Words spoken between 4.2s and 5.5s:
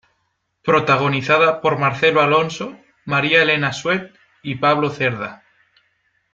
y Pablo Cerda.